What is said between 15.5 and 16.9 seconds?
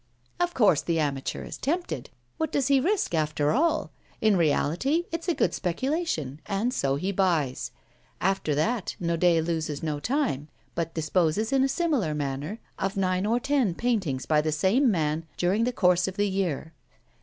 the course of the year.